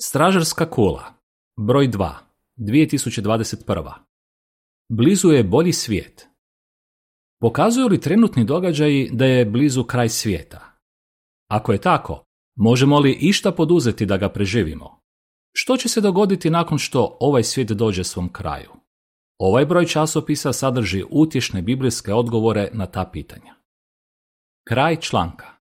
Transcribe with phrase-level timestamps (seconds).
[0.00, 1.14] Stražarska kola,
[1.56, 2.12] broj 2,
[2.56, 3.92] 2021.
[4.88, 6.28] Blizu je bolji svijet.
[7.40, 10.78] Pokazuju li trenutni događaji da je blizu kraj svijeta?
[11.50, 12.24] Ako je tako,
[12.56, 15.00] možemo li išta poduzeti da ga preživimo?
[15.52, 18.70] Što će se dogoditi nakon što ovaj svijet dođe svom kraju?
[19.38, 23.54] Ovaj broj časopisa sadrži utješne biblijske odgovore na ta pitanja.
[24.68, 25.53] Kraj članka